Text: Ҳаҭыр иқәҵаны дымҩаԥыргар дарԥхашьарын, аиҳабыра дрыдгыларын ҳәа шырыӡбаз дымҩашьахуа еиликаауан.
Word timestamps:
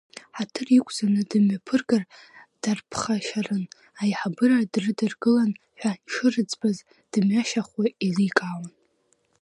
Ҳаҭыр 0.35 0.67
иқәҵаны 0.77 1.21
дымҩаԥыргар 1.29 2.03
дарԥхашьарын, 2.61 3.63
аиҳабыра 4.01 4.59
дрыдгыларын 4.71 5.53
ҳәа 5.79 5.91
шырыӡбаз 6.11 6.77
дымҩашьахуа 7.11 7.85
еиликаауан. 8.05 8.71